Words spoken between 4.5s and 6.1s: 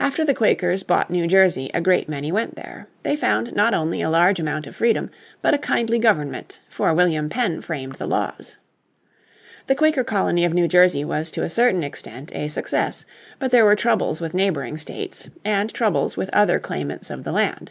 of freedom, but a kindly